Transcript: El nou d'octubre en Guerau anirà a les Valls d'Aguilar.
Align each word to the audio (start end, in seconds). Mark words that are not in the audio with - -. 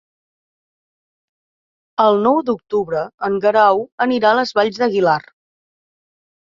El 2.07 2.19
nou 2.29 2.41
d'octubre 2.49 3.05
en 3.29 3.39
Guerau 3.47 3.87
anirà 4.09 4.35
a 4.35 4.43
les 4.43 4.59
Valls 4.61 4.83
d'Aguilar. 4.83 5.21